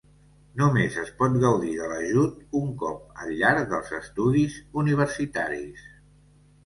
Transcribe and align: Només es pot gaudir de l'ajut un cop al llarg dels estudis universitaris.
Només 0.59 0.95
es 1.01 1.11
pot 1.17 1.35
gaudir 1.43 1.73
de 1.81 1.89
l'ajut 1.91 2.39
un 2.61 2.73
cop 2.85 3.21
al 3.25 3.35
llarg 3.43 3.69
dels 3.75 3.93
estudis 4.01 4.57
universitaris. 4.85 5.85